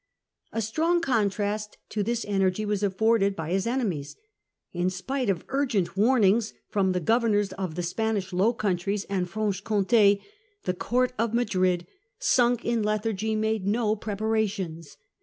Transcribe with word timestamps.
* 0.31 0.41
A 0.51 0.63
strong 0.63 0.99
contrast 0.99 1.77
to 1.89 2.01
this 2.01 2.25
energy 2.27 2.65
was 2.65 2.81
afforded 2.81 3.35
by 3.35 3.51
his 3.51 3.67
enemies. 3.67 4.15
In 4.73 4.89
spite 4.89 5.29
of 5.29 5.45
urgent 5.49 5.95
warnings 5.95 6.55
from 6.69 6.93
the 6.93 6.99
governors 6.99 7.53
of 7.53 7.75
the 7.75 7.83
Spanish 7.83 8.33
Low 8.33 8.51
Countries 8.51 9.05
and 9.11 9.29
Franche 9.29 9.61
Comte, 9.63 9.89
the 9.91 9.97
Unreadiness 9.97 10.77
court 10.79 11.13
of 11.19 11.35
Madrid, 11.35 11.85
sunk 12.17 12.65
in 12.65 12.81
lethargy, 12.81 13.35
made 13.35 13.67
no 13.67 13.91
of 13.91 13.97
Spain. 13.97 14.01
preparations. 14.01 14.97